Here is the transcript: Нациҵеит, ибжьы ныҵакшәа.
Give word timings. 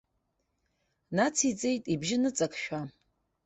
Нациҵеит, 1.15 1.83
ибжьы 1.93 2.17
ныҵакшәа. 2.21 2.81